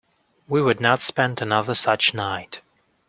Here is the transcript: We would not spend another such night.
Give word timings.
We 0.47 0.63
would 0.63 0.81
not 0.81 0.99
spend 0.99 1.43
another 1.43 1.75
such 1.75 2.15
night. 2.15 2.61